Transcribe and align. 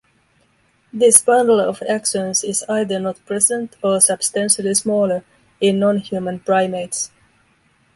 This 0.91 1.21
bundle 1.21 1.59
of 1.59 1.81
axons 1.81 2.43
is 2.43 2.65
either 2.67 2.99
not 2.99 3.23
present 3.27 3.75
or 3.83 4.01
substantially 4.01 4.73
smaller 4.73 5.23
in 5.59 5.77
nonhuman 5.79 6.43
primates. 6.43 7.11